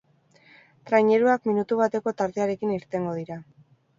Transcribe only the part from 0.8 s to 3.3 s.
Traineruak minutu bateko tartearekin irtengo